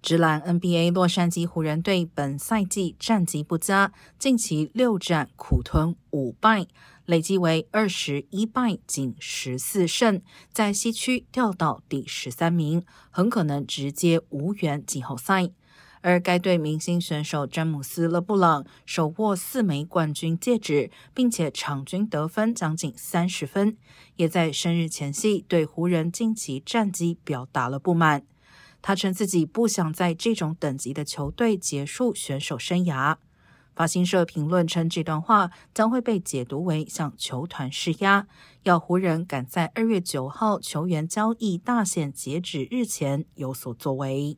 [0.00, 6.66] 直男 NBA 洛杉矶湖人队本赛季战绩不佳，近期六战苦吞五败，
[7.04, 10.22] 累计为二十一败仅十四胜，
[10.52, 15.50] 在西区掉到第十三名，很可能直接无缘季后赛。
[16.00, 23.76] 而该队明星选手詹姆斯·勒布朗手握四枚冠军戒指，并且场均得分将近三十分，
[24.14, 28.22] 也在生日前夕对湖人近期战绩表达了不满。
[28.80, 33.16] 他称自己不想在这种等级的球队结束选手生涯。
[33.74, 38.26] 法新社评论称，这段话将会被解读为向球团施压，
[38.64, 44.36] 要湖人赶在二月九号球员交易大限截止日前有所作为。